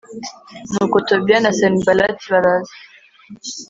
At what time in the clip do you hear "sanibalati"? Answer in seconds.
1.57-2.25